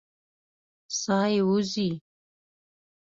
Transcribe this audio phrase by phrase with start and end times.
[0.99, 1.89] ساه یې وځي.